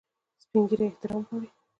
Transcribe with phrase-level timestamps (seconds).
[0.41, 1.49] سپین ږیری احترام غواړي